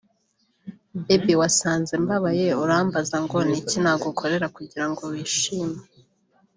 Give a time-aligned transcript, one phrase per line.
[1.05, 5.79] Baby wasanze mbabaye urambaza ngo ni iki nagukorera kugira ngo wishime